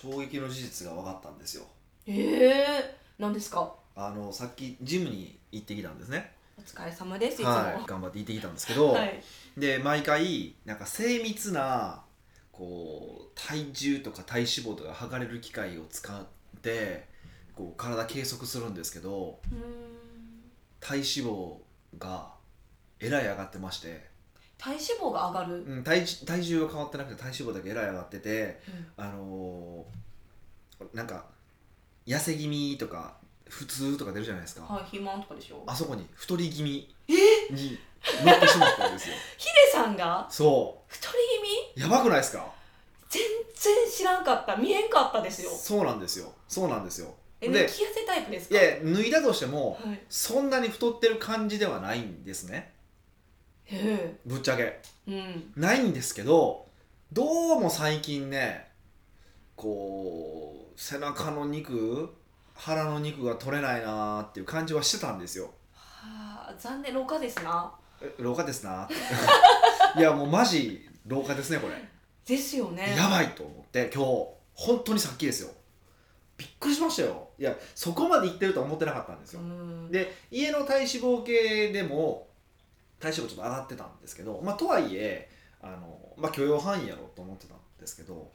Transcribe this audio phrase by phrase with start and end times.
[0.00, 1.64] 衝撃の事実が分かったんですよ。
[2.06, 3.74] ええ何ですか？
[3.96, 6.32] あのさっきジムに行ってきたんですね。
[6.56, 7.48] お疲れ様ですいつも。
[7.48, 9.20] はい頑張って行ってきたんですけど、はい。
[9.56, 12.02] で毎回なんか精密な
[12.52, 16.24] こう体重とか体脂肪とか測れる機械を使っ
[16.62, 17.08] て
[17.56, 19.40] こう体計測するんですけど
[20.78, 21.56] 体脂肪
[21.98, 22.34] が
[23.00, 24.06] えらい上がってまして、
[24.58, 28.60] 体脂肪が上がる、うん、体重体重は変わってなくて体脂肪だけえらい上がってて
[28.98, 29.04] うん。
[29.04, 31.24] あのーなんか
[32.06, 33.16] 痩せ気味とか
[33.48, 35.62] 普通とか出るじゃないですか、はい肥満とかでしょ？
[35.66, 36.88] あそこに太り気味
[37.50, 37.78] に
[38.24, 39.14] 乗ってしまったんですよ。
[39.38, 40.26] ヒデさんが？
[40.30, 41.18] そ太り
[41.74, 41.86] 気味？
[41.86, 42.46] うやばくないですか？
[43.08, 43.22] 全
[43.54, 44.54] 然知らんかった。
[44.56, 45.50] 見えんかったですよ。
[45.50, 46.32] そうなんですよ。
[46.46, 47.12] そうなんですよ。
[47.40, 50.00] えで抜き痩せタイプですいかや脱いだとしてもはい。
[50.08, 52.56] そんなに太ってる感じではないんですね。
[52.56, 52.77] へ
[54.24, 54.62] ぶっちゃけ。
[54.62, 55.52] えうん。
[55.56, 56.66] ないんですけど
[57.12, 58.66] どうも最近ね
[59.56, 62.14] こう背中の肉
[62.54, 65.50] 腹の肉が取れないなーっていう感じはしてたんですよ。
[65.74, 67.70] はあ残念老化ですな。
[68.00, 68.88] え老化ですな
[69.96, 71.74] いやもうマジ老化ですねこれ。
[72.24, 72.94] ですよね。
[72.96, 75.50] やばいと思って今日本当にさっきですよ。
[76.38, 77.28] びっくりしましたよ。
[77.38, 79.40] いやそこまでいってるとは思ってなかったんですよ。
[79.40, 79.90] うん。
[79.90, 82.27] で家の体脂肪計でも
[83.00, 88.30] 体脂肪ちょっと上がってたんですけどまあとはいえあの、まあ、許容範囲やろうと思ってたんですけど。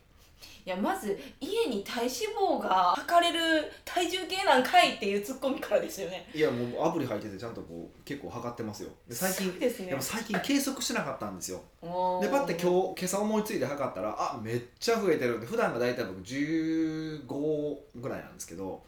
[0.65, 6.29] いやまず家に体脂肪が測れる体重計なんかいっていうツッコミからですよね。
[6.33, 8.89] いやもうアプリ入っててちゃんとこう結構測ってますよ。
[9.07, 9.87] で最近ですね。
[9.87, 11.61] でも最近計測してなかったんですよ。
[11.81, 11.87] で
[12.29, 18.83] パッて今日今朝思いついて測ったらあめっちゃ増えてるんで普段が大体僕15ぐらいなんですけど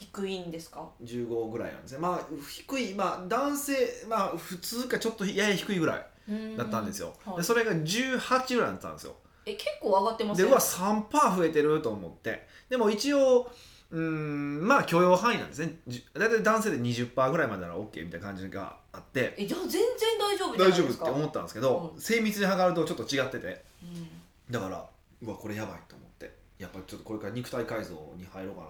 [0.00, 1.98] 低いんですか？15ぐらいなんですね。
[1.98, 3.74] まあ低いまあ男性
[4.08, 7.36] まあ普通かちょっとやや低いぐらいだったんですよ、はい。
[7.36, 9.14] でそれが18ぐらいだったんですよ。
[9.44, 12.46] え結構上がってますよでうわ3%増えてると思って。
[12.70, 13.50] でも一応
[13.90, 15.76] うーんまあ許容範囲なんですね。
[15.86, 19.34] じ大体男性で20%ぐらいまでなら OK みたいな感じがあって。
[19.36, 19.82] えじゃあ全然
[20.18, 22.00] 大丈夫じゃな大丈夫って思ったんですけど、うん。
[22.00, 23.64] 精密に測るとちょっと違ってて。
[23.82, 24.08] うん。
[24.50, 24.88] だから
[25.22, 26.34] うわこれやばいと思って。
[26.58, 28.66] やっぱりちょっとこれから肉体改造に入ろうかな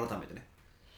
[0.00, 0.08] と。
[0.08, 0.46] 改めてね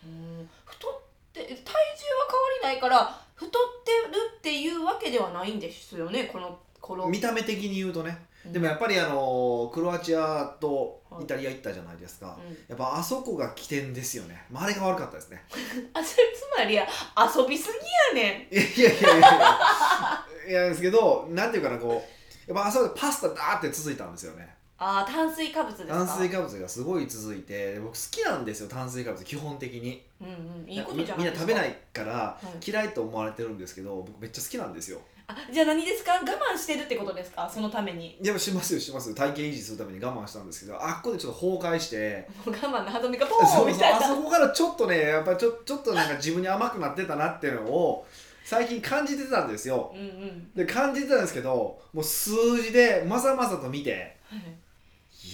[0.04, 0.48] うん。
[0.64, 1.00] 太っ
[1.32, 3.50] て体重は変わりないから太っ
[3.84, 8.52] てるっていうわけではないんですよねこの見た目的に言うとね、うん。
[8.52, 12.56] でもやっぱりあのクロアチアとイタリア行ったじゃないですか、うん。
[12.68, 14.44] やっぱあそこが起点ですよね。
[14.50, 15.42] まああれが悪かったですね。
[15.92, 16.86] あそれつまりや
[17.16, 17.68] 遊びす
[18.14, 18.54] ぎやねん。
[18.54, 20.26] いやいやいやいや。
[20.48, 25.94] いやですけどなんていうかなこうやっぱあそこでパスタダーって続いたんですよねあー炭水化物ですか？
[25.94, 30.02] 炭水化物がすごい続いて僕好きなんですよ炭水化物基本的に。
[30.20, 35.00] うんうんいいことみじゃみんな食べないからはい嫌いと思われてるんですけど僕めっちゃ好きなんですよ。
[35.28, 36.12] あじゃあ何ですか？
[36.12, 37.48] 我慢してるってことですか？
[37.48, 38.18] そのために。
[38.22, 39.14] いやしますよしますよ。
[39.14, 42.28] 体型維持するために我慢したんですけどあっこでちょっと崩壊して。
[42.44, 43.96] もう我慢の歯止めがポーンみたいな。
[43.98, 48.06] あそこからちょっとねやっぱりちょちょっとなんか自分に甘くなってたなっていうのを
[48.44, 49.92] 最近感じてたんですよ。
[49.94, 50.52] うんうん。
[50.54, 52.30] で感じてたんですけどもう数
[52.62, 54.34] 字でまざまざと見てい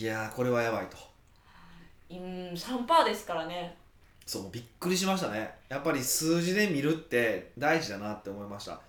[0.01, 0.97] やーこれはやばいと。
[2.11, 3.77] うん3%ですからね。
[4.27, 5.51] そうびっくりしましたね。
[5.69, 8.81] やっぱり数字で見るって大事だなって思いました。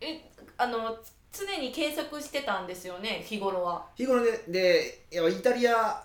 [0.00, 0.20] え
[0.56, 0.96] あの
[1.32, 3.84] 常に計測してたんですよね日頃は。
[3.96, 6.02] 日頃ででやっぱイタリア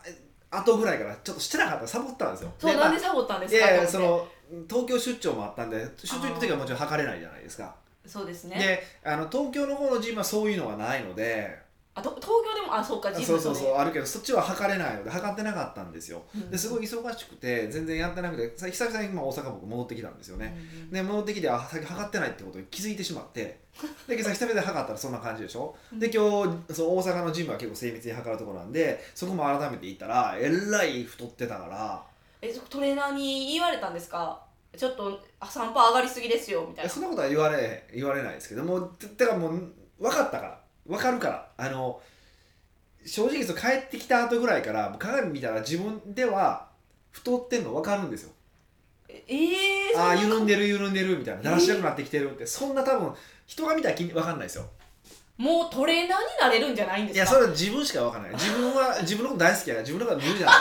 [0.51, 1.87] 後ぐらいからちょっとしてなかった。
[1.87, 2.51] サボったんですよ。
[2.57, 4.27] そうなんでサボったんですいかやいやその
[4.69, 7.75] 東京出張もあったんで出張行った時はもちろん測れないじゃないですか。
[8.03, 8.57] てそうですね。
[8.57, 11.62] であの東京の方のジムはそういうのがないので
[11.95, 16.23] あと東京でもあそうかジムそうそうそうねあるけどそっちは測れないので測ってなかったんですよ。
[16.33, 16.49] うん。
[16.49, 23.61] ですごい忙しくて全然やってなくてさ久々にまあ大阪僕戻ってきたんですよね、うんで戻ってきてあ先測ってないってことに気づいてしまって。
[24.07, 32.03] で今朝久々で測ったらそんな感じでしょ、で今日その大阪のジムは結構精密に測るところなんでそこも改めて行ったらえらい太ってたから。
[32.41, 34.41] えそトレーナーに言われたんですか？
[34.75, 36.89] ちょっとあ3%上がりすぎですよみたいな。
[36.89, 41.47] えそんなことは言われ言われないですけどもてかもう分かったから分かるから。
[41.57, 42.01] あの
[43.05, 46.67] 正直そう帰ってきた後ぐらいから鏡見たら自分では
[47.11, 48.31] 太ってんの分かるんですよ。
[49.09, 51.41] ええー、ああ緩んでる緩んでるみたいな。
[51.41, 52.45] だらしなくなってきてるって。
[52.47, 53.13] そんな多分
[53.45, 54.65] 人が見たら気に分かんないですよ。
[55.35, 57.23] もうトレーナーになれるんじゃないんですか？
[57.23, 58.31] いやそれは自分しか分かんない。
[58.33, 60.55] 自分は 自分のこと大好きやから自分のこと見るじゃない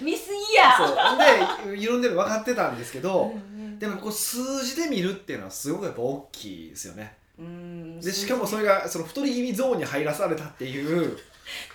[0.02, 0.68] 見すぎや。
[0.70, 1.72] ですかそう。
[1.72, 3.34] で緩んでるの分かってたんですけど、うんう
[3.66, 3.78] ん。
[3.78, 8.00] でもこう数字で見るっていうのはすごくやっぱ大きいですよねうん。
[8.00, 11.16] でしかもそれがその太り気味ゾーンに入らされたっていう。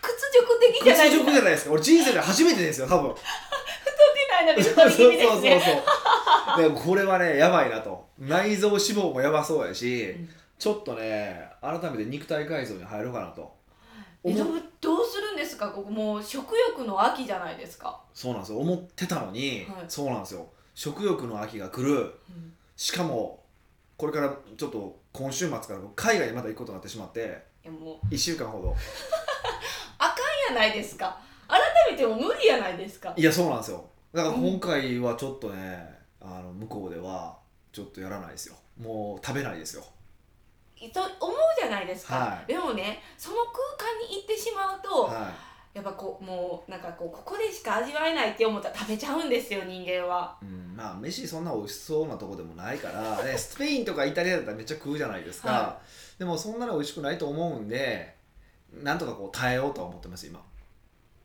[0.02, 1.72] 屈辱的じゃない屈辱じゃないですか。
[1.72, 3.14] 俺人生で初めてですよ多分。
[3.14, 5.32] 太ってないのに太り気味ですね。
[5.32, 5.84] そうそう
[6.56, 8.08] そうでもこれはねやばいなと。
[8.20, 10.30] 内臓脂肪もやばそうやし、うん。
[10.60, 13.60] ちょっとね改めて肉体改造に入ろうかなと。
[14.24, 15.70] えど思うどうするんですか？
[15.70, 18.60] ここもう食欲の秋じゃないですか、そうなんですよ。
[18.60, 19.86] 思ってたのに、はい。
[19.88, 20.48] そうなんですよ。
[20.76, 22.14] 食欲の秋が来る。
[22.76, 23.41] しかも
[24.02, 28.08] これからちょっと今週末から海外にまた行くことになってしまっていやもう。
[28.08, 28.76] 1週間ほど。
[30.50, 31.20] やないですか。
[31.48, 31.60] 改
[31.92, 33.14] めても無理やないですか。
[33.16, 33.86] いやそうなんですよ。
[34.12, 37.38] だから今回はちょっとね、あの向こうでは
[37.72, 38.56] ちょっとやらないですよ。
[38.80, 39.84] もう食べないですよ。
[40.92, 42.48] と思うじゃないですか、はい。
[42.48, 43.38] でもねその
[43.78, 45.32] 空間に行ってしまうと、は
[45.74, 50.38] やっぱこうもうなんかこうここでしか味わえないって思ったら食べちゃうんですよ人間は。
[50.42, 55.80] い、うん、まあ飯そんな美味しそうなとこでもないから、 ね、スペインとかイタリアだったらめっちゃ食うじゃないですか、は
[56.20, 58.16] でもそんなに美味しくないと思うんで
[58.74, 60.42] なんとかこう耐えようとは思ってます今。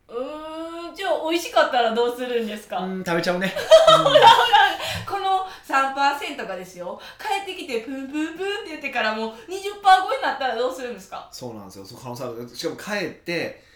[0.07, 3.53] うーんじゃあ美味しかったらどうするんですか、うん食べちゃうね、
[5.05, 6.97] この3%がですよ。
[7.19, 11.85] 帰ってきてプンプンプンって言ってからもう20%超えになったらどうするんですか、そうなんですよ。
[11.85, 12.15] その可能
[12.47, 13.67] 性しかも帰って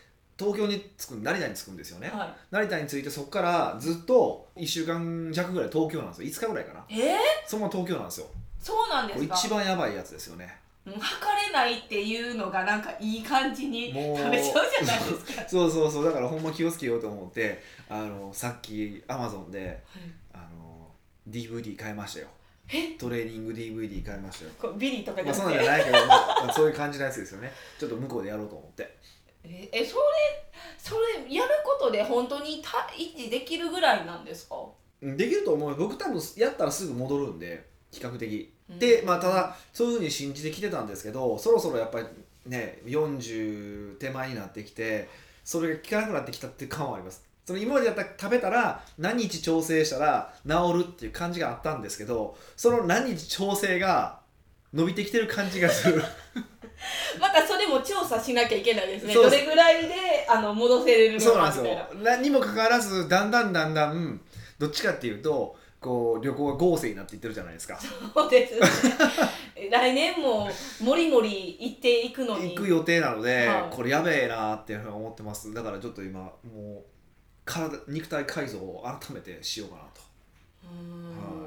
[0.45, 6.27] 東京に着く成田に着くんですよね、は成田に着いてそこからずっと1週間弱ぐらい東京なんですよ。
[6.27, 6.83] 5日ぐらいかな。
[6.89, 8.27] えー、そのまま東京なんですよ。
[8.59, 9.35] そうなんですか？
[9.35, 10.57] 一番やばいやつですよね。
[10.83, 10.99] 測
[11.47, 15.45] れないっていうのがなんかいい感じに食べちゃうじゃないですか。
[15.49, 16.05] そうそうそう。
[16.05, 19.83] だからほんま気をつけようと思ってあのさっきアマゾンで
[20.33, 20.87] あの
[21.29, 22.27] DVD 買いましたよ。
[22.73, 22.97] え？
[22.97, 24.73] トレーニング DVD 買いましたよ。
[24.73, 25.53] ビリとかじまあゃなくて？
[25.53, 27.51] そんなんじゃないけど、まあ、そういう感じのやつですよね。
[27.79, 28.97] ちょっと向こうでやろうと思って
[29.43, 30.01] ええそれ
[30.77, 30.95] そ
[31.27, 34.55] れやることで本当にた維持できるぐらいなんですか？
[35.01, 35.75] うんできると思うよ。
[35.77, 38.53] 僕多分やったらすぐ戻るんで比較的。
[38.79, 42.05] でまあただそういうふうに信じてきてたんですけどそろそろやっぱり
[42.45, 45.09] ね40手前になってきて
[45.43, 47.23] それが効かなくなってきたっていう感はあります。
[47.45, 54.20] その今までやったら食べたら何日調整したら治るっていう感じがあったんですけどその何日調整が
[54.73, 56.01] 伸びてきてる感じがする。
[57.19, 59.13] またそれも調査しなきゃいけないですね。
[59.13, 61.87] どれぐらいであの戻せれるのそうなんですよ。
[62.01, 64.21] 何にもかかわらずだんだんだんだん
[64.57, 67.79] どっちかっていうとこう旅行が豪勢になっていってるじゃないですか。
[68.13, 68.61] そうですね。
[69.69, 70.49] 来年も
[70.81, 72.55] もりもり行っていくのに。
[72.55, 73.75] 行く予定なので、はい。
[73.75, 75.53] これやべえなっていうふうに思ってます。
[75.53, 76.83] だからちょっと今もう
[77.45, 80.01] 体肉体改造を改めてしようかなと。
[80.63, 81.40] うーん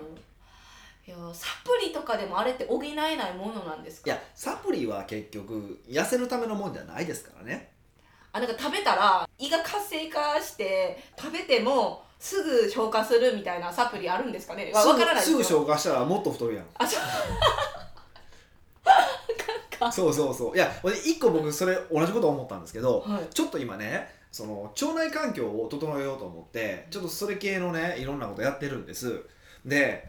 [1.07, 4.11] いやサプリとかでもあれって補えないものなんですか？
[4.11, 7.73] いやサプリは結局痩せるためのもんじゃないですからね。
[8.33, 14.73] あなんか食べたら胃が活性化して食べてもすぐ消化するみたいなサプリあるんですかね？
[14.73, 16.65] わからないすぐ消化したらもっと太るやん。
[16.79, 17.03] あそう。
[19.93, 20.57] そうそうそう。
[20.57, 23.27] いや俺一個僕それ同じこと思ったんですけど、はい。
[23.35, 29.23] ちょっと今ねその腸内環境を整えようと思ってちょっとそれ系のねいろんなことやってるんです。
[29.67, 30.09] で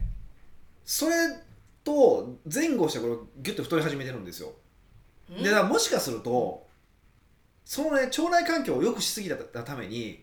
[0.86, 1.12] それ
[1.84, 4.52] と前後してこれギュッと太り始めてるんですよ。
[5.30, 5.42] うん？
[5.42, 6.64] でだからもしかすると
[7.64, 10.22] そのね腸内環境を良くしすぎたために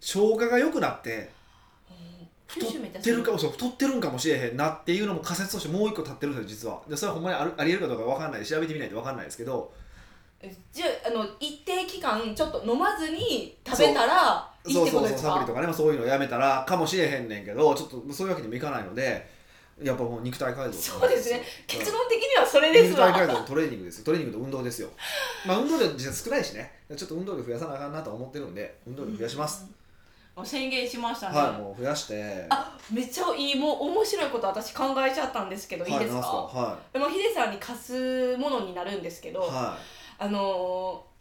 [0.00, 1.30] 消化が良くなって
[2.46, 2.70] 太っ
[3.02, 6.96] てるかもそう太ってるんかもしれへんなっていうのも仮説としてもう一個立ってるんですよ実は。
[6.96, 9.72] でそれはほんまにありえるかどうかわかんない調べてみないとわかんないですけど。
[10.70, 19.26] じゃああの一定期間ちょっと飲まずに食べたらいいそうってこそうそうサプリとですかとかねまあそういうのやめたらかもしれへんねんけどちょっとそういうわけにもいかないので
[19.82, 21.38] やっぱもう肉体改造そうですね。
[21.38, 21.44] うん。
[21.66, 24.88] 結論的にはそれです肉体改わ造のトレーニングですよトレーニングと運動ですよ。
[25.46, 26.72] まあ運動量実は少ないしね。
[26.96, 29.66] ちょっと運動量増やさなあかんなとは思ってるんで運動量増やします、
[30.36, 32.46] もう宣言しましたね、はいもう増やして。
[32.50, 36.20] あめっちゃいいもう面白いこと私考えちゃったんですけど、い、いですか？
[36.20, 39.46] はでもヒデさんに貸すものになるんですけど、い。
[39.48, 39.76] は
[40.18, 41.14] あのー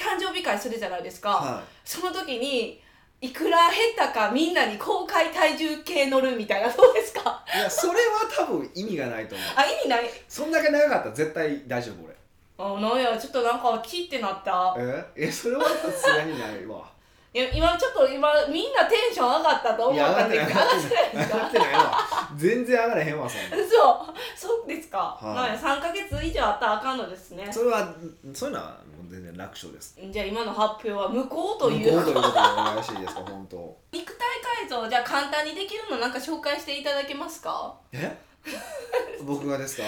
[0.00, 1.32] 誕生日会するじゃないですか、い。
[1.32, 2.80] はその時に
[3.22, 7.44] いくら減ったかみんなに公開体重計乗るみたいなどうですか？
[7.54, 8.00] いいやそれは
[8.34, 9.46] 多分意味がないと思う。
[9.56, 10.04] あ意味ない？
[10.26, 12.14] そんだけ長かったら絶対大丈夫俺。
[12.58, 14.74] あなんやちょっとなんかキってなった。
[14.78, 15.04] え？
[15.26, 16.88] えそれはさすがにないわ。
[17.32, 21.68] いや今ちょっと今みんなテンション上がったと思った上がってないんですけど上がってない。
[21.68, 21.99] 上がってないわ
[22.40, 23.56] 全然上がれへんわそんな。
[23.68, 25.34] そうそうですか、はい。
[25.34, 27.50] なんや3ヶ月以上あったらあかんのですね。
[27.52, 27.94] それは
[28.34, 29.96] そういうのはもう全然楽勝です。
[30.10, 33.76] じゃあ今の発表は無効とい向こううということでお願いしていいですか本当。
[33.92, 34.18] 肉体
[34.58, 37.74] 改造じゃあ簡単にできるのなんか紹介していただけますか？
[37.92, 38.16] え？
[39.22, 39.82] 僕がですか？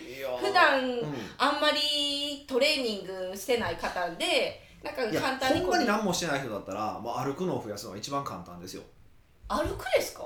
[0.00, 0.38] いやー。
[0.38, 1.14] 普段うん。
[1.38, 8.82] あんまりトレーニングしてない方でなんか簡単にこんまに何もしてない人だったら、まあ、歩くのを増やすのが一番簡単ですよ。
[9.48, 10.22] 歩くですか？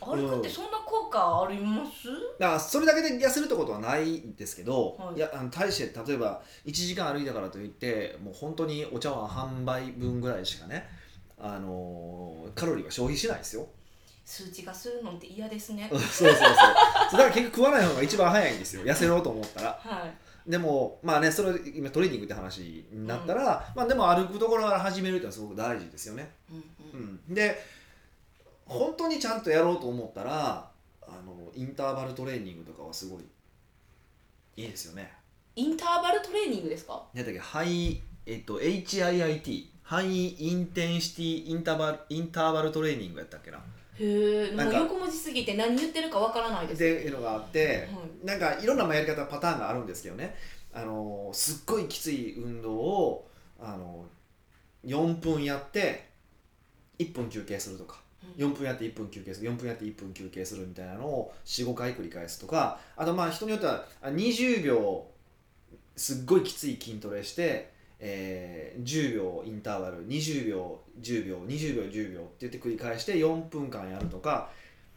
[0.00, 5.16] 歩くってそんな効果あります、だからそれだけで痩せるってことはないんですけど、はい。
[5.16, 10.88] い、やあの対して例えば1時間歩いたからといってもう本当にお茶碗半杯分ぐらいしかね、
[11.38, 13.66] あのーカロリーは消費しないですよ。
[14.24, 15.88] 数値がするのって嫌ですね。
[15.90, 16.34] そうそうそう。
[16.34, 18.82] だから結局食わない方が一番早いんですよ。
[18.82, 19.80] 痩せろうと思ったら。
[19.80, 20.50] はい。
[20.50, 26.30] でもまあねそれ今トレーニングって話になったら、まあでも歩くところから始めるってのはすごく大事ですよね。
[26.50, 26.56] うん
[27.00, 27.20] うん。
[27.28, 27.56] うん、で
[28.66, 30.68] 本当にちゃんとやろうと思ったら
[31.02, 33.24] あのインターバルトレーニングとかはすごい
[34.56, 35.12] いいですよね。
[35.54, 37.02] インターバルトレーニングですか？
[37.14, 37.38] 何だっけ？
[37.38, 43.58] ハイ、えっと、HIIT ハイインテンシティインターバルインターバルトレーニングやったっけな。
[43.98, 46.76] へえもう横文字すぎて何言ってるかわからないです。
[46.76, 50.34] っていうのがあって、はなんかいろんなやり方パターンがあるんですけどね。
[50.74, 54.04] あのすっごいきつい運動をあの
[54.84, 56.08] 4分やって
[56.98, 57.96] 1分休憩するとか
[58.36, 65.06] 4分やって1分休憩する4分やって1分休憩するみたいなのを45回繰り返すとかあとまあ人によっては20秒
[65.96, 74.50] すっごいきつい筋トレして、えー10秒インターバル20秒10秒20秒10秒って言って繰り返して4分間やるとか、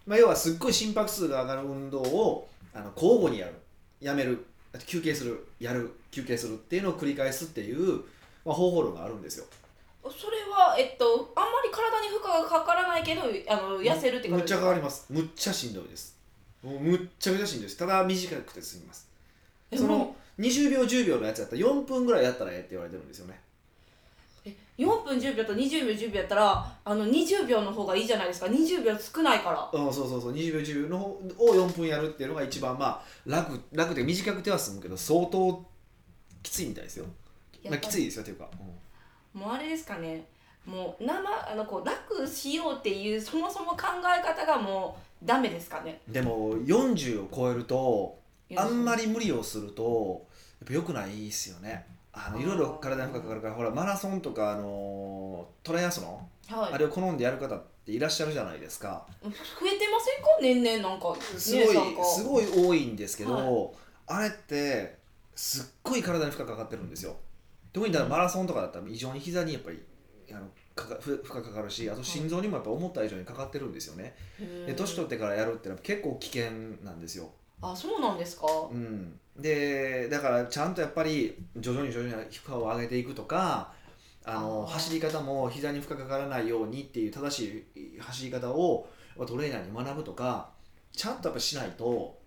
[0.06, 3.54] まあ、要はすっごい心拍数が上がる運動をあの交互にやる。
[4.02, 4.46] やめる。
[4.86, 5.48] 休憩する。
[5.60, 5.92] やる。
[6.12, 8.02] 休憩するっていうのを繰り返すっていう、
[8.46, 9.46] まあ、方法論があるんですよ。
[10.04, 15.06] それはえっとあんまり体に負荷がかからないけどあの痩せるってむっちゃ変わります。
[15.10, 16.18] むっちゃしんどいです。
[16.64, 17.78] もうむっちゃくちゃしんどいです。
[17.78, 19.10] ただ短くて済みます。
[19.76, 23.40] その20秒10秒のやつやったら4分ぐらいやったらええって言われてるんですよね。
[24.46, 24.50] う
[24.82, 28.48] 4分10秒と20秒10秒やったらあの20秒の方がいいじゃないですか。
[28.48, 29.70] 20秒少ないから。
[29.74, 30.34] うんそうそうそう。
[30.34, 31.20] 20秒10秒の方を
[31.56, 35.66] 4分やるっていうのが一番まあ楽楽で短くては済むけど相当
[36.42, 37.06] きついみたいですよ、
[37.70, 38.50] まあ、きついですよっていうか、
[39.40, 40.26] もうあれですかね。
[40.66, 46.02] もう生あのこう楽しようっていうそもそも考え方がもうダメですかね。
[46.08, 48.20] うんでも40を超えると
[48.56, 50.28] あんまりり無理をすると
[50.60, 51.86] やっぱ良くないですよね。
[52.12, 56.08] あのいろいろ体に負荷かかるからほらマラソンとかあのトライアスロ
[56.52, 56.56] ン。
[56.56, 56.74] はい。
[56.74, 59.06] あれを好んでやる方っていらっしゃるじゃないですか。
[59.24, 60.64] 増えてませんか？
[60.64, 61.16] 年々なんか。
[61.38, 61.68] すごい
[62.04, 63.74] すごい多いんですけど、
[64.08, 64.98] あれって
[65.36, 67.16] すっごい体に負荷かかってるんですよ
[67.74, 69.80] 特にだマラソンとかだったら異常に膝にやっぱり
[70.32, 74.16] あのかか負負荷かかるしあと心臓にもやっぱ思った以上にかかってるんですよね。
[74.66, 76.52] で年取ってからやるってのは結構危険
[76.84, 77.32] なんですよ。
[77.62, 78.46] あそうなんですか？
[78.72, 83.74] うん、でだからちゃんとやっぱり徐々に徐々に負荷を上げていくとか
[84.24, 88.88] あの走り方も膝に負荷かからないようにっていう正しい走り方を
[89.28, 90.52] トレーナーに学ぶとか
[90.94, 92.18] ちゃんとやっぱしないと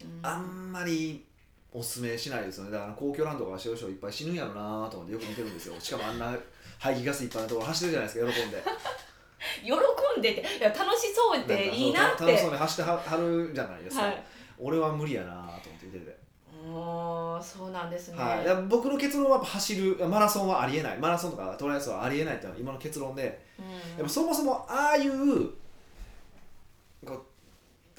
[0.00, 0.20] うん。
[0.22, 1.26] あんまり
[1.74, 2.70] おすすめしないですよね。
[2.70, 5.74] だから皇居ランドが少々いっぱい死ぬんやろなと思ってよく見てるんですよ。
[5.78, 6.34] しかもあんな
[6.78, 8.32] 排気ガスいっぱいのところ走ってるじゃないですか。
[8.32, 8.64] 喜んで
[10.14, 10.40] 喜んでて。
[10.58, 12.24] いや楽しそうっていいなって。
[12.24, 14.24] 楽しそうに走ってははるじゃないですか、はい
[14.56, 16.16] 俺は無理やなと思って見てて。
[16.66, 25.48] おーそうなんですね、はい、いや僕の結論はやっぱ走るマラソンはありえないマラソンとかトライアスロンはありえないっていうのは今の結論で、うんやっぱそもそもああいう
[27.04, 27.22] こう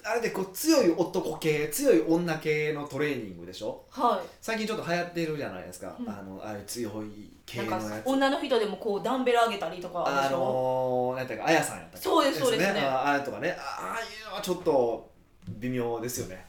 [0.08, 3.84] あれでこう強い男系強い女系のトレーニングでしょ？
[3.90, 6.08] は最近ちょっと流行ってるじゃないですか、うん。
[6.08, 7.72] あのああいう強い系の。
[7.72, 12.80] やつ女の人でもこうダンベル上げたりとかあのー、なんていうかあやさんやったそうですそうですね。
[12.80, 13.56] ああれとかね。
[13.58, 15.10] あああいうのはちょっと
[15.48, 16.46] 微妙ですよね。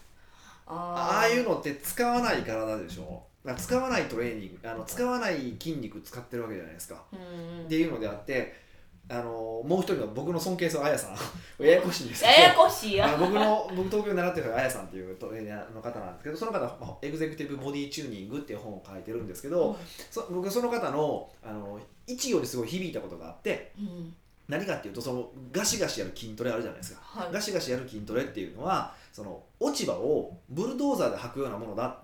[0.68, 3.24] あああいうのって使わない体でしょ？
[3.58, 7.02] 使わないトレーニングあの使わない筋肉使ってるわけじゃないですか。
[7.12, 7.66] うん。
[7.66, 8.67] っていうのであって
[9.10, 11.16] あのもう一人の僕の尊敬するあやさん。
[11.64, 12.24] ややこしいんです。
[12.24, 19.78] けどややこしい僕の僕東京で習ってるあやさんっていうトレーナーの方なんですけどその方エグゼクティブボディチューニングっていう本を書いてるんですけど、
[20.12, 24.16] そ僕その方のあの一行ですごい響いたことがあってうん。
[24.48, 27.02] 何かっていうとそのガシガシやる筋トレあるじゃないですか。
[27.04, 27.34] はい。
[27.34, 32.02] ガシガシやる筋トレっていうのはその落ち葉をブルドーザーで履くようなものだ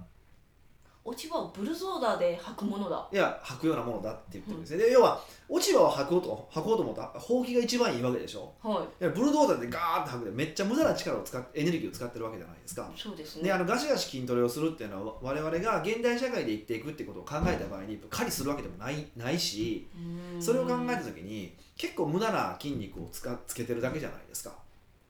[1.05, 3.07] 落ち葉をブルゾーダーで履くものだ。
[3.12, 8.53] いや履くようなものだって言ってるんですね、で要は落ち葉を履こうと履こうと思ったらほうきが一番いいわけでしょ。
[8.62, 9.03] はい。
[9.03, 12.89] やブルドーザーでガーッて履くでめっちゃ無駄な力を使っエネルギーを使ってるわけじゃないですか。
[12.95, 13.43] そうですね。
[13.43, 19.89] であのガシガシ筋トレをするっていうのは我々が現代社会で生きていくってことを考えた場合に狩りするわけでもないないし
[20.33, 20.41] うん。
[20.41, 24.62] それを考えた時に結構無駄な筋肉をつかつけてるだけじゃないですか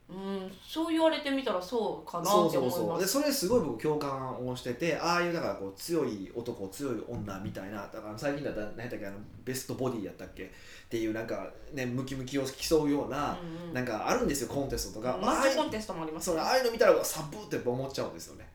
[0.06, 10.48] うんそう言われてみたらそうかなそうって思そそういうますでそれすごい僕共感をしててああいうだからこう強い男強い女みたいなだから最近だったら何やったっけあのベストボディやったっけっ
[10.90, 13.74] ていうなんかねムキムキを競うような、うんうん。
[13.74, 18.46] なんかあるんですよコンテストとか、マああいうッチコンテストもありますそうああいうの見たらサブって思っちゃうんですよね。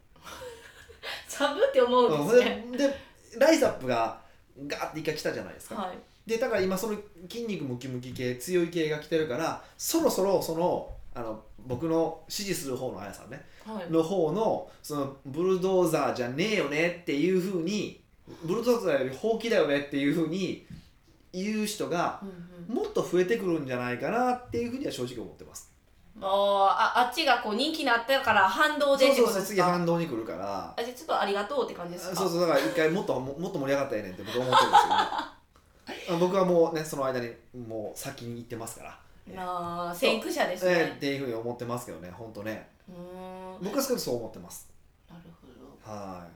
[1.28, 2.64] サブって思うんですね。
[2.68, 4.20] うんででライザップが
[4.68, 5.98] ガーって一回来たじゃないですか、はい。
[6.30, 6.98] でだから今その
[7.30, 13.42] 筋肉ムキムキ系強い系が来てるからそろそろそのあの僕の支持する方のあやさんね。
[13.66, 13.92] はい。
[13.92, 18.02] の方のそのブルドーザーじゃねえよねっていうふうに
[18.44, 20.66] ブルドーザーよりほうきだよねっていうふうに
[21.34, 22.22] 言う人が
[22.68, 25.72] もっと増えてくるんじゃないかなっていうふうには正直思ってます。
[26.22, 30.74] ああっちがこう人気になったから反動でそうそう次反動に来るから。
[30.78, 32.16] あじゃあちょっとありがとうって感じですか？
[32.16, 34.78] そうそうだから一回もっとも もっと盛り上がったらええねんって僕は思ってるんで
[35.98, 37.32] すけど僕はもうねその間に
[37.68, 38.90] もう先に行ってますから。
[38.90, 38.98] ま
[39.38, 42.68] あ先駆者ですえーねっていうふうに思ってますけどね本当ね。
[42.88, 43.64] うーん。
[43.64, 44.70] 僕は少しそう思ってます。
[45.10, 45.22] なる
[45.86, 46.30] ほはど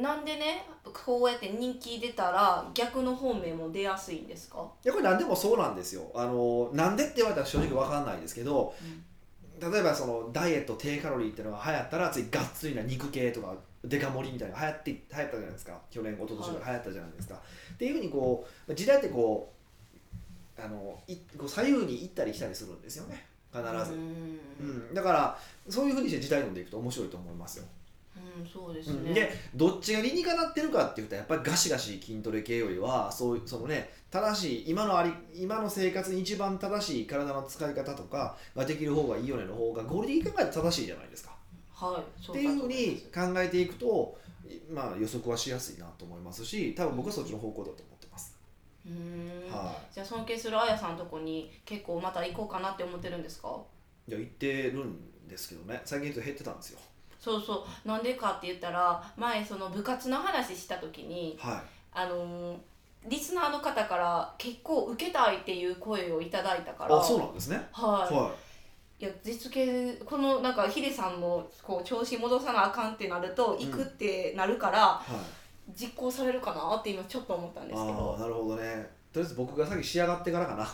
[0.00, 6.10] なんでねこうやって人気出たら逆の方面も出やすいんですか、いいやこれ何でもそうなんですよ。
[6.14, 8.74] あのなんでって言われたら正直わかんないですけど
[9.60, 15.80] 例えばそのダイエット低カロリーっていうのが流行ったら次がっつりな肉系とかデカ盛りみたいなのが流行って流行ったじゃないですか。
[15.90, 16.66] 去年一昨年ぐらい。
[16.66, 19.57] 流行ったじゃないですか、っていうふうにこう時代ってこう
[20.58, 23.26] あのいこう左右に行ったり来たりするんですよね。
[23.52, 23.94] 必ず、う
[24.60, 24.90] うん。
[24.90, 25.38] んだから
[25.68, 27.64] そういうふうにして時代飲んでいくと面白いと思いますよ、
[28.16, 29.14] うんそうですね、うん。
[29.14, 41.36] でどっちが理にかなってるかっていうとやっぱりガシガシ筋トレ系よりはそういうそのね正しい今のあり今の生活に一番正しい体の使い方とかができる方がいいよねの方が合理的に考えて正しいじゃないですか。
[41.72, 44.18] はいそっていうふうに考えていくと
[44.72, 47.87] まあ予測はしやすいなと思いますし多分僕はそっちの方向だと思っ
[49.50, 53.48] はじゃあ尊敬するあやさんのとこに結構また行こうかなって思ってるんですか？
[54.06, 55.80] いいや言ってるんですけどね。
[55.84, 56.78] 最近ちょっと減ってたんですよ。
[57.20, 57.88] そうそう。
[57.88, 61.60] なんでかって言ったら前その部活の話した時にはい。
[61.92, 62.56] あのー
[63.06, 66.98] リスナーの方から結構受けたいっていう声をいただいたから。
[66.98, 67.56] あそうなんですね。
[67.72, 68.32] はい、は
[69.00, 69.04] い。
[69.04, 75.14] や実系このなんかヒデさんもこう調子戻さなあかんってなると行くってなるから、いはい
[75.74, 78.98] 実行されるかなって今ちょっと思ったんですけああどなるほどね。
[79.12, 80.64] とりあえず僕が先仕上がってからかな。
[80.64, 80.68] い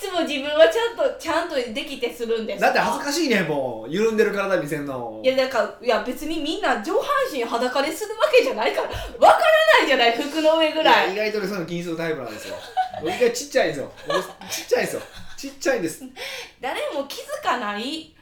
[0.00, 3.92] つも自分はちゃんとちゃんとできてするんですだって恥ずかしいねもう。
[3.92, 5.20] 緩んでる体見せんの。
[5.22, 11.12] いやだからいや別にみんな上半身裸でするわけじゃないからわからないじゃない服の上ぐらい。
[11.12, 12.54] 意外とねそういうの気にするタイプなんですよ。
[13.00, 13.92] 僕意外とちっちゃいんですよ。
[14.08, 14.94] 僕ちっちゃいんです。
[14.96, 15.02] よ
[15.36, 16.04] ちっちゃいんです。
[16.60, 18.14] 誰も気づかない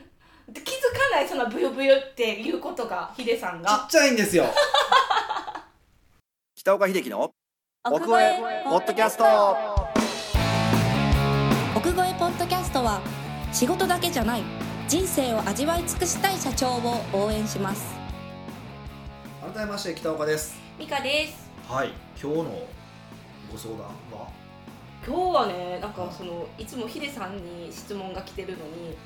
[0.52, 4.44] 気づかないそのブヨブヨっていうことがヒデさんちがっちゃいんですよ
[6.64, 7.30] 北岡秀樹の
[7.84, 9.24] 奥越えポッドキャスト。
[11.76, 13.02] 奥越えポッドキャストは
[13.52, 14.42] 仕事だけじゃない
[14.88, 17.94] 人生を味わい尽くしたい社長を応援します。
[19.54, 20.58] 改めまして北岡です。
[20.78, 21.50] ミカです。
[21.68, 21.92] はい。
[22.18, 22.44] 今日の
[23.52, 24.30] ご相談は、
[25.06, 28.96] 今日はねなんかそのいつもヒデさんに質問が来てるのに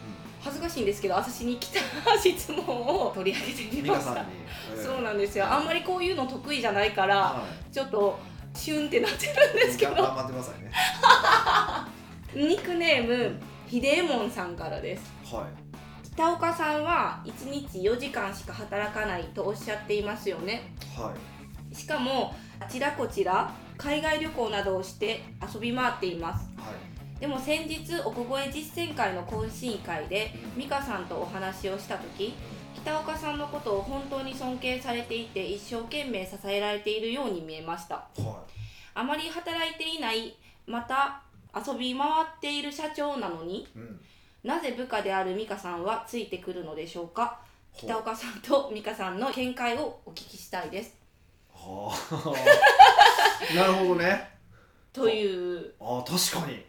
[0.40, 1.80] 恥ずかしいんですけど私に来た
[2.18, 4.24] 質問を取り上げてみました。
[4.80, 5.52] そうなんですよ。
[5.52, 8.18] あんまりこういうの得意じゃないからはちょっと
[8.54, 9.94] シュンってなってるんいですけど。
[9.96, 10.70] 頑張ってくださいね。
[12.48, 15.12] ニックネームひでえもんさんからです。
[15.34, 15.44] はい。
[16.14, 20.72] 北岡さんは1日4時間しか働かないとおっしゃっていますよね。
[20.96, 21.12] は
[21.72, 21.74] い。
[21.74, 25.22] しかもあちらこちら海外旅行などをして
[25.54, 26.44] 遊び回っています。
[26.58, 27.20] はい。
[27.20, 32.34] でも先日奥越え実践会の懇親会で美香さんとお話をした時
[32.76, 37.94] 北岡さんのことを本当に尊敬されていて一生懸命支えられているように見えました。
[37.94, 38.44] は
[38.94, 40.36] あまり働いていない
[40.66, 41.22] また
[41.54, 44.00] 遊び回っている社長なのにいうん。
[44.44, 47.40] なぜ部下である美香さんはついてくるのでしょうか？
[47.76, 50.96] 北岡さんと美香さんの見解をお聞きしたいです。
[51.52, 52.32] はあ
[53.56, 54.30] なるほどね。
[54.92, 55.72] という。
[55.80, 56.64] あー確かに。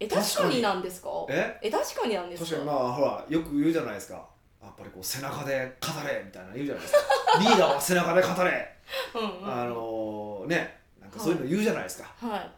[0.00, 1.08] え確かになんですか？
[1.28, 1.58] え？
[1.62, 2.50] え確かになんですか？
[2.50, 4.14] 確かにまあほらよく言うじゃないですか。
[4.62, 7.00] やっぱりこう背中で語れみたいな言うじゃないですか。
[7.40, 8.76] リーダーは背中で語れ。
[9.14, 9.52] うんうん。
[9.52, 12.50] あのーねなんかそういうの言うじゃないですか、はい。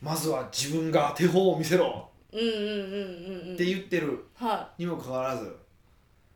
[0.00, 2.08] まずは自分が手本を見せろ。
[2.32, 3.54] うんうんうんうんうん。
[3.54, 4.24] って言ってる。
[4.34, 5.44] はにもかかわらず。
[5.46, 5.48] い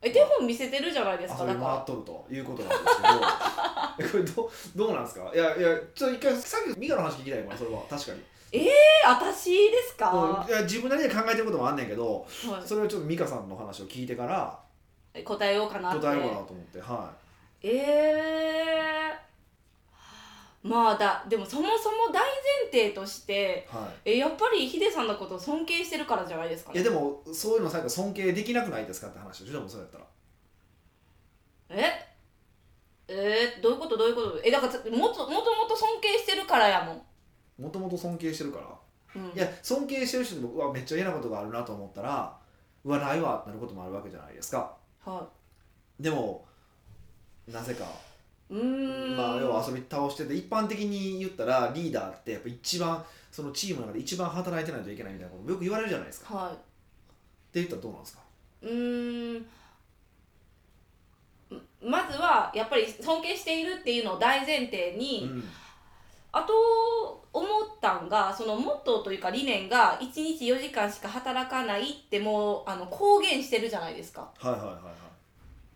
[0.05, 3.09] え手本見せてるじゃないですか遊びだか回っとるということなんですけど。
[3.99, 5.31] え これどどうなんですか？
[5.35, 7.81] いやいやちょっと一回さっきミカの話聞きたいわそれは。
[7.89, 8.71] 確かに、らえ
[9.07, 10.49] 私ですか、うん。
[10.49, 14.59] いや自分なりに考えてることもあんねんけどはそれをちょっとミカさんの話を聞いてから
[15.15, 16.01] い、答えようかなって。
[16.01, 17.11] 答えようかなと思っては
[17.63, 19.24] えー、
[20.65, 22.25] まあだでもそもそも大
[22.73, 23.77] 前提としてい。
[23.77, 30.05] はえやっぱりヒデさんのことを尊敬してるからじゃないですかいいやねでもそういうのされたら尊敬できなくないですかって話でしょでもそれやったら。
[31.69, 32.15] え？
[33.07, 33.99] えー、どういうこと？
[33.99, 34.41] どういうこと？
[34.43, 38.67] えだからもともともと尊敬してるからやもん、もともと尊敬してるから。
[39.17, 42.35] うん、いや尊敬してる人で僕はめっちゃ嫌なことがあるなと思ったら
[42.83, 44.75] うわないわってなることもあるわけじゃないですか。
[45.05, 45.29] は
[46.01, 46.47] でも
[47.47, 47.85] なぜか
[49.17, 56.35] まあ要は遊び倒してて一般的に言ったらリーダーってやっぱ一番そのチームの中で一番働いてないといけないみたいなことよく言われるじゃないですか。
[56.35, 56.57] っはて
[57.55, 58.21] 言ったらどうなんですか？
[58.63, 59.47] いうーん。
[61.83, 65.45] まずはやっぱり尊敬しているっていうのを大前提に、うん。
[66.33, 67.49] あと思っ
[67.81, 74.29] たんがそのモットーというか理念が1日4時間しか働かないってもうあの公言してるじゃないですか。
[74.39, 74.83] はいはいはいはい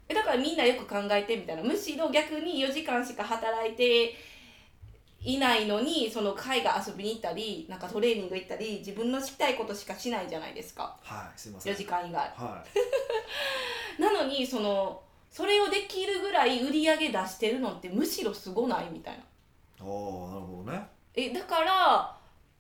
[0.08, 1.62] えだからみんなよく考えてみたいな。
[1.62, 4.14] むしろ逆に4時間しか働いて
[5.20, 10.96] いないのにその海外遊びに行ったりなんかトレーニング行ったり自分のしたいことしかしないじゃないですか。
[11.02, 11.74] はいすいません。
[11.74, 12.20] 4時間以外。
[12.20, 12.64] は
[13.98, 14.00] い。
[14.00, 19.18] なのにそのそれをできるぐらい売り上げ出してるのってむしろすごないみたい
[19.78, 19.84] な。
[19.84, 20.86] おおなるほどね。
[21.14, 22.16] えだから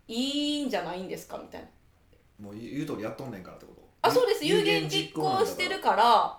[0.06, 0.14] い
[0.60, 1.68] いんじゃないんですかみたいな。
[2.40, 3.82] もう言う通りやっとんねんからってこと？
[4.02, 4.44] あそうです。
[4.44, 6.38] 有言実行してるから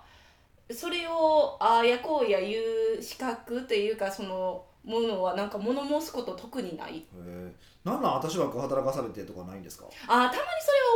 [0.71, 2.59] それをああやこうや言
[2.99, 6.97] う資格というかそのものはなんか物申すこと特にない。
[6.97, 7.51] へえ
[7.83, 9.85] なんなん私はこう働かされてとかないんですか？
[10.07, 10.41] あーたまにそれ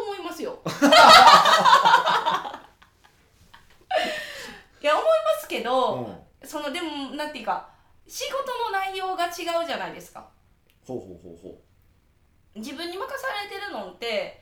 [0.05, 0.59] は思いますよ。
[4.81, 5.63] いや思いますけうん。
[5.63, 7.69] ど、ほそのでもなんていうか
[8.07, 8.37] 仕事
[8.71, 9.29] の内容が違
[9.63, 10.27] うじゃないですか。
[10.85, 11.57] うほうほうほ
[12.55, 14.41] 自分に任されてるのって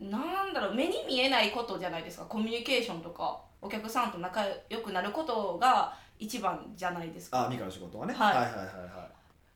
[0.00, 2.24] なんだろう目に見えないことじゃないですか。
[2.24, 7.46] コミュニケーションとかお客さんと仲良くなることが一番じゃないですか。
[7.46, 8.36] あミカの仕事はね、はい。
[8.36, 9.08] はいはいはいは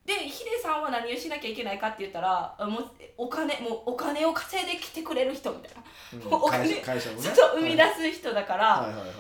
[0.07, 7.17] でヒデさんは何をしなきゃいけないかって言ったらもうお金もうお金を稼いできてくれる人みたいな、い、うん、お金会社ね。
[7.19, 8.87] 生み出す人だから、はい。
[8.87, 9.15] はいはいはい。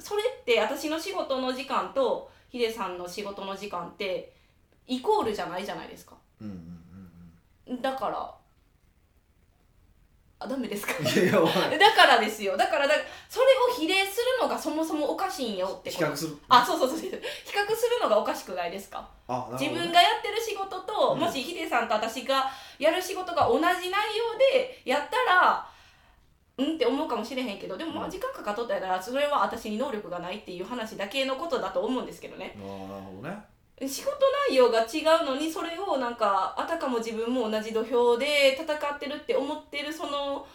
[0.00, 4.32] それって私の仕事の時間とヒデさんの仕事の時間って
[4.88, 6.16] イコールじゃないじゃないですか。
[6.40, 7.80] うんうんうん。
[7.80, 8.34] だから
[10.38, 10.92] あダメですか？
[10.92, 11.00] だ
[11.92, 12.56] からですよ。
[12.56, 12.94] だからだ
[13.28, 16.36] それを比例するのがそもそもおかしいんよって比較する。
[16.48, 16.98] あそうそうそう。
[16.98, 17.20] 比較する
[18.02, 19.08] のがおかしくないですか？
[19.58, 21.20] 自分がやってる仕事と、うん。
[21.20, 23.90] もしヒデさんと私がやる仕事が同じ内容
[24.38, 25.66] でやったら
[26.58, 32.54] うんって思うかもしれへんけどでもまあ時間かかっとったらそれは私に能力がないっていう話だけのことだと思うんですけどね。
[32.58, 33.36] あーなるほどね
[33.80, 34.16] 仕事
[34.48, 40.46] 内容が違うのにそれをなんかあたかも自分も同じ土俵で戦ってるって思ってるその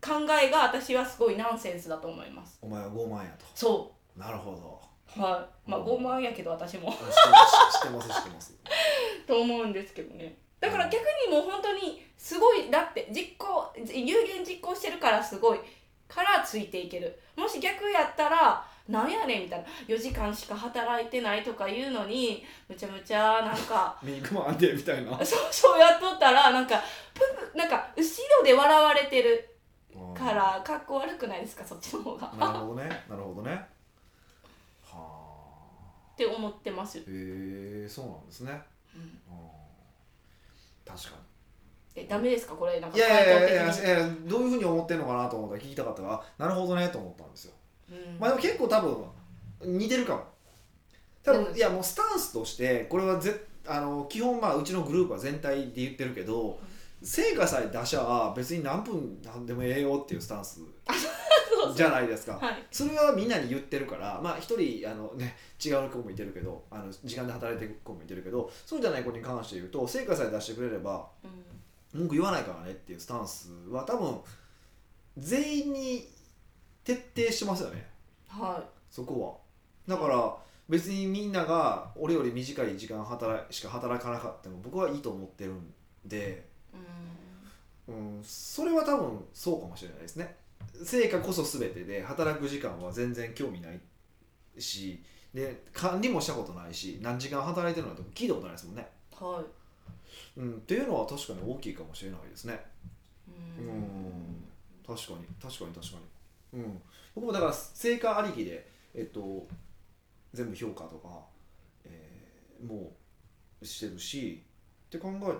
[0.00, 2.58] 考えが私はすごいナンセンスだと思います。
[2.62, 4.80] お前は傲慢やそとなるほど。
[5.16, 5.70] うはい。
[5.70, 6.90] まあ傲慢やけど私も。
[6.92, 8.54] 知ってます知ってます。
[9.26, 10.38] と思うんですけどね。
[10.60, 15.60] だから逆にもう本当にすごいだって実行有言実行してるからすごい
[16.06, 17.20] からついていける。
[17.36, 19.66] もし逆やったらなんやねんみたいな。
[19.86, 25.12] 4時間しか働いてないとか言うのにむちゃむちゃなんか肉もあんでみたいな。
[25.24, 26.82] そうそうやっとったらなんか
[27.14, 27.20] ぷ
[27.52, 28.02] くなんか後
[28.38, 29.48] ろで笑われてる
[30.14, 31.64] からかっこ悪くないですか？
[31.64, 32.32] そっちの方が。
[32.38, 32.88] なるほどね。
[33.08, 33.50] なるほどね。
[34.82, 35.20] は
[36.12, 38.62] って思ってます、あへえそうなんですね、
[38.94, 39.20] うん。
[40.84, 41.16] 確か
[41.94, 42.54] えダメですか？
[42.54, 47.54] これなんかにいやいやいやいやどういうふうに思ってんのかなと思ったら聞きたかったからなるほどねと思ったんですよ
[47.90, 48.18] うん。
[48.18, 49.04] まあでも結構多分
[49.78, 50.24] 似てるかも。
[51.22, 51.44] 多うん。
[51.46, 56.58] 分いやもうスタンスとしてこれはぜあの基本まあうちのグループは全体で言ってるけど
[57.02, 60.60] 成果さえ出しゃあ別に何分何でもええよっていうスタンス
[61.76, 62.38] じゃないですか。
[62.38, 62.66] はい。
[62.70, 72.00] それはみんなに言ってるからまあ一人あの、ね、違う子もいてるけどあの時間で働いてる子もいてるけどそうじゃない子に関して言うと成果さえ出してくれればうん。
[72.00, 74.18] 文句言わないからねっていうスタンスは多分
[75.18, 76.08] 全員に
[76.84, 77.86] 徹底してますよね。
[78.28, 79.40] はそこ
[79.86, 79.94] は。
[79.96, 80.36] だから
[80.68, 85.72] 別にみんなが俺より短い時間働いしか働かなかったも僕はいいと思ってるん
[86.04, 86.46] で、
[87.88, 88.16] いうん。
[88.18, 90.36] うん、それは多分そうかもしれないですね。
[90.84, 93.80] 成果こそ全てで働く時間は全然興味ない
[94.58, 95.02] し
[95.34, 98.88] で管理もしたことないし何時間働いてるのか聞いたことないですもんね、
[99.18, 99.42] は
[100.36, 100.40] い。
[100.40, 102.60] うん、っていうのは確かに大きいかもしれないですね。
[103.58, 104.44] ううん。
[104.86, 106.19] 確かに確かに確かに
[106.52, 106.82] うん。
[107.14, 109.46] 僕もだから成果ありきでえっと
[110.32, 111.08] 全部評価とか、
[111.84, 112.92] えーも
[113.62, 114.42] うしてるし
[114.86, 115.36] って考えたらっ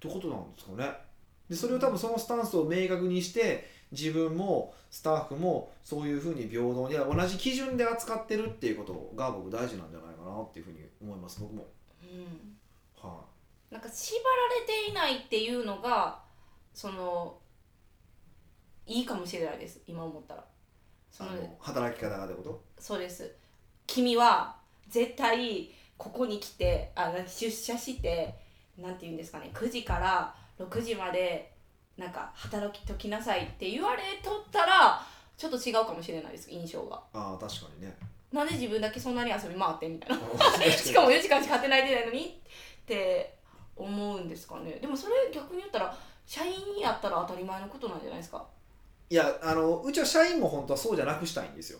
[0.00, 0.92] てことなんですかね。
[1.48, 11.66] でそれを多分そのスタンスを明確にして自分もスタッフもそういうふうに平等に同じ基準で扱ってるっていうことが僕大事なんじゃないかなっていうふうに思います僕も。
[12.02, 12.56] うん。
[13.00, 13.20] は
[13.70, 16.20] なんか縛られていないっていうのが
[16.74, 17.38] その
[18.86, 20.40] いいかもしれないです今思ったら。
[20.40, 20.44] い、
[21.10, 22.62] その働き方がってこと？
[22.78, 23.34] そうです。
[23.86, 24.56] 君は
[24.88, 28.34] 絶対ここに来てあ出社して
[28.78, 31.52] なんて言うんですかね9時から6時まで
[31.96, 35.00] なんか働きときなさいって言われとったら
[35.36, 37.96] ちょっと違うかもしれないです印象がああ確かにね。
[38.32, 40.16] なんで自分だけそんなに遊び回ってみたいな。
[40.70, 42.40] しかも4時間しか働いてないのに
[42.82, 43.38] って
[43.74, 44.72] 思うんですかね。
[44.72, 45.96] でもそれ逆に言ったら
[46.26, 48.46] 社員やったら当たり前のことなんじゃないですか
[49.08, 51.78] いやあのうちは社員も本当はそうじゃなくしたいんですよ。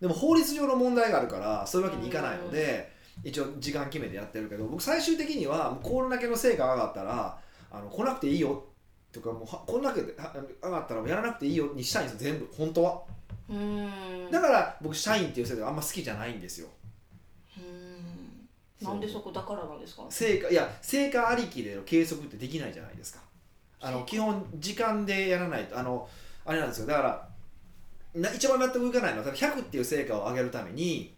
[0.00, 2.92] でも法律上の問題があるからそういうわけにいかないので
[3.24, 7.38] 一応時間決めてやってるけど僕最終的にはもうこれだけの成果が上がったら
[7.72, 8.64] あの来なくていいよ
[9.12, 13.02] とかもうはこんだけ上がったらもうやらなくていいよにしたいんですよ全部本当は。
[14.30, 16.68] だから僕社員っていう制度があんま好きじゃないんですよ。
[18.80, 20.04] なんでそこだからなんですか？
[20.08, 23.20] 成果いや成果ありきでの計測ってできないじゃないですか。
[23.80, 26.08] あの基本時間でやらないとあの
[26.48, 26.86] あれなんですよ。
[26.86, 27.28] だから
[28.14, 31.14] な一番納得いかないのは例えば100っていう成果を上げるために、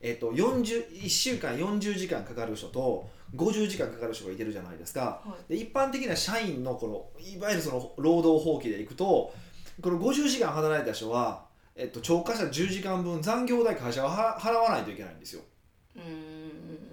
[0.00, 5.22] えっと、40 1週間40時間かかる人と50時間かかる人がいてるじゃないですか。
[5.24, 5.52] はい。
[5.56, 9.32] で一般的な社員のこのいわゆるその労働法規でいくと
[9.80, 15.42] この50時間働いた人は、えっと、超過した10時間分残業代会社がは払わないといけないんですよ。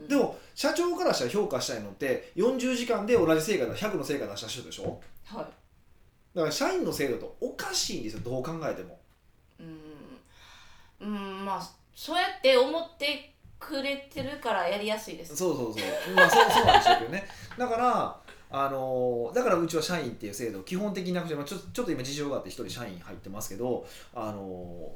[0.07, 5.01] でも社長からしたら評価したいのって40時間で同じ成果だ100の成果出した人でしょ？
[5.25, 5.45] はい
[6.35, 8.99] だから社員の制度とおかしいんですよどう考えても。
[9.59, 9.69] うーん。
[11.01, 15.35] うーんまあそうやって思ってくれてるからやりやすいです。
[15.35, 16.15] そうそうそう。
[16.15, 17.27] まあそうそうなんでしょうけどね。
[17.57, 24.91] だからあのーだからうちは社員っていう制度を基本的になくて、まあ、ちょちょっと今事情があって一人社員入ってますけどあの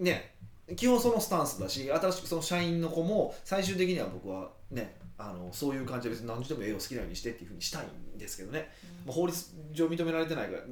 [0.00, 0.34] ーね
[0.76, 8.70] 基本そのスタンスだし新しくその社員の子も最終的には僕はねあのそういう感じで別に何時でもええよ好きなようにしてっていうふうにしたいんですけどね、
[9.04, 10.62] まあ、法律上認められてないから、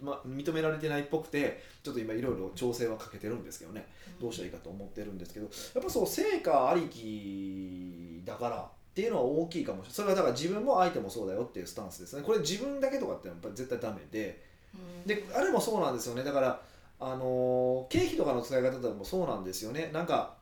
[0.00, 3.86] まあ、認められてないっぽくてちょっと今いろいろ調整はかけてるんですけどね。
[4.20, 9.94] どうしたらいいかと思ってるんですけどやっぱそう成果ありきだからっていうのは大きいかもしれない。
[9.94, 12.22] それはだから自分も相手もそうだよっていうスタンスですね。
[12.22, 14.44] これ自分だけとかってやっぱり絶対ダメで。
[14.74, 15.06] うん。
[15.06, 16.22] であれもそうなんですよね。
[16.22, 16.60] だから
[17.00, 19.90] あのー経費とかの使い方でもそうなんですよね。
[19.92, 20.34] なんか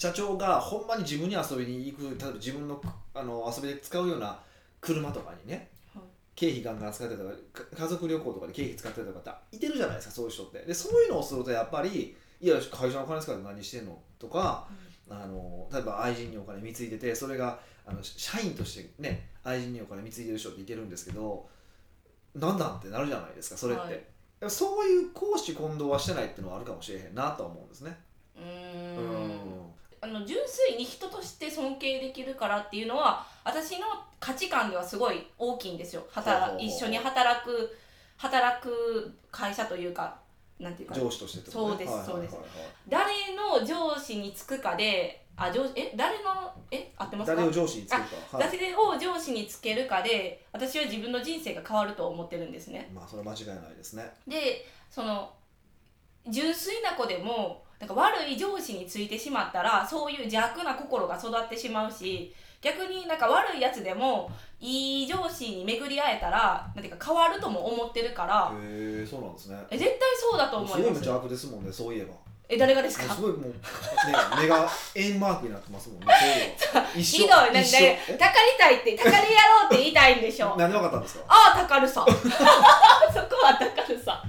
[0.00, 2.80] 社長がほんまに自分に遊びに行く例えば自分の
[3.12, 4.40] あの遊びで使うような
[4.80, 6.02] 車とかにねはい。
[6.34, 10.60] 経費ガンガン使ってたか家族旅行とかで経費使ってた方いてるじゃないですかそういう人って。
[10.60, 14.66] でそういうのをするとやっぱりいや会社のお金使って何してんのとか
[15.10, 21.46] あの例えば愛人にお金貢いでてそれがあの社員としてね愛人にお金貢いでる人っていてるんですけど
[22.34, 23.82] なんなんってなるじゃないですかそれって、
[24.40, 24.50] はい。
[24.50, 27.98] そういう公私混同はしてないっていうのはあるかもしれへんなとは思うんですね。
[28.36, 29.49] うん
[30.02, 33.86] あの純粋に人として尊敬できるからっていうのは私の
[34.18, 36.06] 価値観ではすごい大きいんですよ。
[36.10, 37.76] 働一緒に働く
[38.16, 40.18] 働く会社というか
[40.58, 40.94] なんていうか。
[40.94, 42.28] 上司としてそうですそう
[42.88, 47.36] 誰の上司につくかであ上司え誰のえ合ってますか？
[47.36, 52.90] 誰を上司につけるか、はい、誰を上司につけるかで私は自分の人生が変わると思ってるんですね。
[52.94, 54.10] まあそれは間違いないですね。
[54.26, 55.32] でその
[56.28, 69.58] 純粋な子でもなんか悪い上司についてしまったらそういう邪悪な心が育ってしまうし逆になんか悪いやつでもいい上司に巡り会えたらなんていうか変わるとも思ってるからへえそうなんですね。
[69.70, 69.98] え絶対
[70.30, 70.72] そうだと思す。
[70.74, 72.12] ごい無います邪悪ですもんねそういえば。
[72.52, 73.14] え誰がですか？
[73.14, 73.54] すごいもう、ね、
[74.42, 76.06] 目が円マークになってますもんね
[76.58, 77.00] そういえば。
[77.00, 77.78] 一 緒ひどいなんで一緒
[78.18, 80.54] たかりたいってたかりやろうって言いたいんでしょ？
[80.58, 81.24] 何で分かったんですか？
[81.28, 84.22] ああたかるさ そこはたかるさ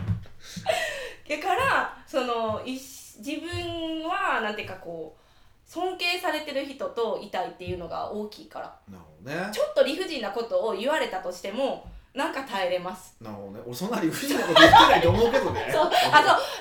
[1.30, 2.91] だからそのいし
[3.26, 5.22] 自分はなんていうかこう
[5.70, 8.66] 尊敬されてる人といたいっていうのが大きいから。
[8.90, 9.52] なるほどね。
[9.54, 13.16] ちょっと理不尽なことを言われたとしてもなんか耐えれます。
[13.22, 13.60] なるほどね。
[13.66, 15.70] 俺そんな理不尽なこと言ってないと思うけどね。
[15.72, 15.86] そう。
[15.86, 15.96] あそう。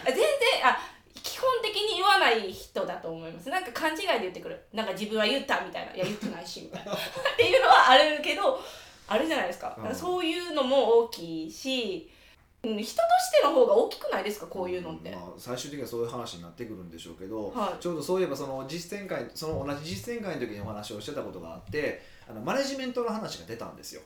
[0.06, 0.24] 全然
[0.62, 0.78] あ
[1.22, 3.48] 基本的に言わない人だと思います。
[3.48, 4.64] なんか勘違いで言ってくる。
[4.72, 5.94] なんか自分は言ったみたいな。
[5.94, 6.92] いや言ってないしみたいな。
[6.94, 6.96] っ
[7.36, 8.60] ていうのはあるけど
[9.08, 9.94] あるじゃないですか,、うん。
[9.94, 12.19] そういうのも大きいしうん
[12.62, 14.46] 人としての方が大きくないですか？
[14.46, 17.82] こういうのって、まあ、最終的にはそういう話になってくるんでしょうけど、はい。
[17.82, 24.02] ちょうどそういえばその実践会その同じ実践会の時にお話をしてたことがあってあのマネジメントの話が出たんですよ。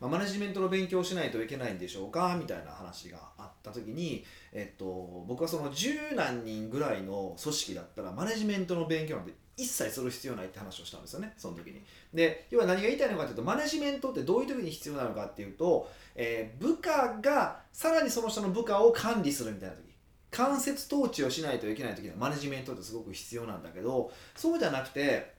[0.00, 2.34] まあ、マネジメントの勉強をしないといけないんでしょうか？
[2.40, 11.82] みたいな話があった時に、えっと、僕はその十何人ぐらいの組織だったらマネジメントの勉強なんて一切する必要ないって話をしたんですよねその時に。
[12.14, 19.82] で要は何が言いたいのかというとマネジメントってどういう時に必要なのかっていうと、えー部下がさらにその人の部下を管理するみたいな時
[20.30, 25.34] 間接統治をしないといけない時にはマネジメントってすごく必要なんだけどそうじゃなくて、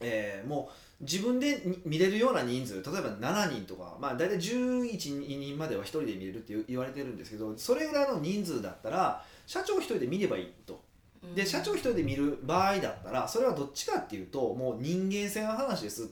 [0.00, 10.87] えーもう自分で見れるような人数例えば7人とか、まあ、大体11人までは1人で見れるって言われてるんですけどそれぐらいの人数だったら社長1人で見ればいいと。
[11.34, 16.06] で社長一人で見る場合だったらそれはどっちかっていうともう人間性の話ですっ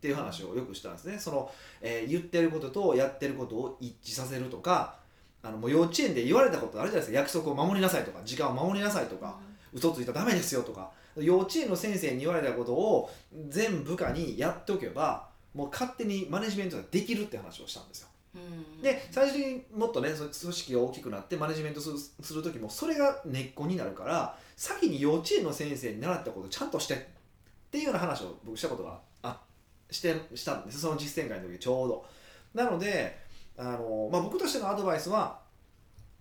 [0.00, 1.18] ていう話をよくしたんですね。
[1.18, 4.96] その、えー言ってることとやってることを一致させるとか
[5.42, 7.18] あのもう幼稚園で言われたことあるじゃないですか。
[7.18, 9.38] 約束を守りなさいとか時間を守りなさいとか
[9.72, 10.90] 嘘ついたらダメですよとか。
[11.16, 13.10] 幼稚園の先生に言われたことを
[13.48, 18.08] 全部下にやっておけばもう勝手にマネジメントができるって話をしたんですよ。
[18.08, 18.13] うん
[18.82, 26.98] で最終的にもっとね組織が大きくなってマネジメントするする時もそれが根っこになるから先に幼稚園の先生に習ったことをちゃんとしてっ
[27.70, 29.40] ていうような話を僕したことがあ
[29.90, 30.80] してしたんです。
[30.80, 32.06] その実践会の時ちょうど。
[32.54, 33.18] なので
[33.56, 35.40] あの、まあ、僕としてのアドバイスは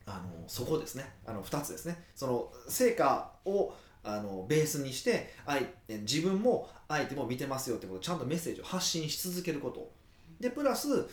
[0.05, 1.11] あのそこですね。
[1.25, 2.03] あの2つですね。
[2.15, 3.73] その成果を
[4.03, 9.91] あのベースにして相自分も相手も見てますよってことをちゃんとメッセージを発信し続けること。
[10.39, 11.07] でプラス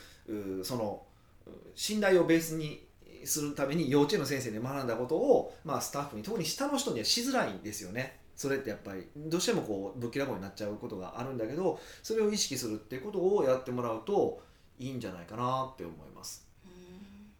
[0.62, 1.02] その
[1.46, 2.86] う信頼をベースに
[3.24, 8.18] するために幼稚園の先生に学んだことを、まあ、スタッフに特に下の人にはしづらいんですよね。
[8.36, 14.40] それってやっぱりどうしてもこうぶっきらぼうになっちゃうことがあるんだけどそれを意識するっていうことをやってもらうと
[14.78, 16.46] いいんじゃないかなって思います。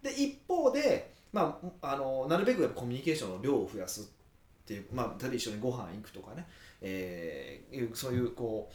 [0.03, 4.05] で一方で、まあ、あのなるべくやっぱコミュニケーションの量を増やすっ
[4.67, 6.47] ていう、まあ、例えば一緒にご飯行くとかね、
[6.83, 8.75] えーそういうこう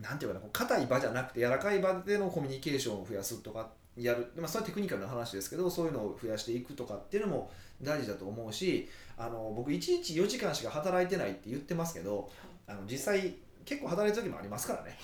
[0.00, 12.30] なんていうかな硬い場じゃなくて柔らかい場でのコミュニケーションを増やすとかやる、まあ、それはテクニカルな話ですけどそういうのを増やしていくとかっていうのも大事だと思うしあの僕1日4時間しか働いてないって言ってますけど
[12.66, 14.98] あの実際結構働いた時もありますからね。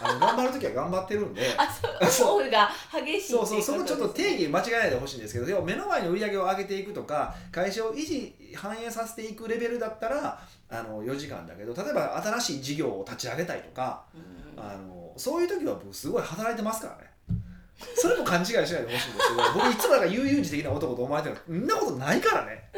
[0.00, 1.42] あの頑張る時は頑張ってるんで。
[1.56, 1.66] あ
[2.06, 2.70] そう方が
[3.04, 14.04] 激しいそうそうそこちょっと定義義間違えないでほしいんですけどでも目の前の売り上げを上げていくとか会社を維持反映させていくレベルだったらあの4時間だけど例えば新しい事業を立ち上げたいとか
[14.56, 17.10] あのそういう時は僕すごい働いてますからね
[17.94, 22.70] それも勘違いしないでほしいんですけど僕いつもなんか悠々自適な男と思われてるそんなことないからね。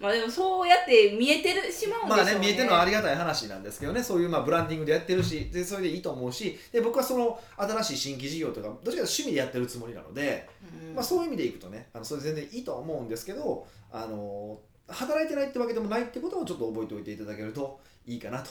[0.00, 2.38] まあでもそうやって見えてるしまうんでしょうねまあね。
[2.38, 4.02] 見えてるのはありがたい話なんですけどね。
[4.02, 6.58] そういうまあブランディングでやってるしでそれでいいと思うし。
[6.72, 10.48] で僕はその新しい新規事業とかどっちかというと趣味でやってるつもりなので、
[10.88, 10.94] うん。
[10.94, 14.58] まあ、そういう意味でいくとねあのそれ全然いいとは思うんですけどあの
[14.88, 18.50] 働いてないってわけでもないってことをちょっと覚えておいていただけるといいかなと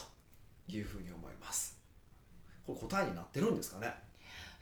[0.68, 1.78] いうふうに思います。
[2.66, 3.94] これ答えになってるんですかね？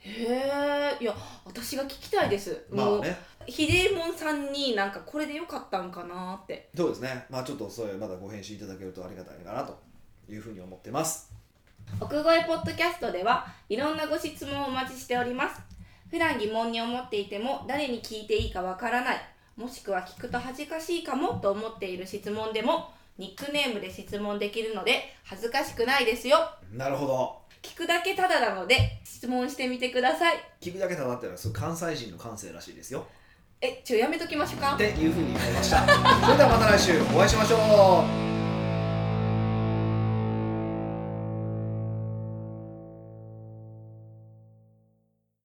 [0.06, 1.14] へえいや
[1.44, 3.16] 私が聞きたいです、もうまあね。
[3.46, 6.70] ひでえもんさんになんかこれでよかったんかなって。
[6.76, 7.26] そうですね。
[7.30, 9.86] まあちょっとそれまだご返信いただけるとありがたいかなと。
[10.28, 11.32] いうふうに思ってます。
[12.00, 15.60] 奥越えポッドキャストではいろんなご質問をお待ちしております。
[16.10, 19.20] 普段疑問に思っていても誰に聞いていいかわからない。
[19.56, 26.38] もしくは聞くと恥ずかしいかもと思っている質問でもニックネームで質問できるので恥ずかしくないですよ。
[26.72, 30.36] なるほど聞くだけただなので質問してみてください。
[30.60, 33.06] 聞くだけただってのはそう関西人の感性らしいですよ。
[33.60, 34.74] えちょやめときましょうか。
[34.74, 35.80] っていうふうに思いました。
[35.80, 38.35] それではまた来週お会いしましょう